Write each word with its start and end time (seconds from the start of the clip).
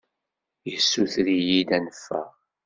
Yessuter-iyi-d 0.71 1.69
ad 1.77 1.81
neffeɣ. 1.85 2.29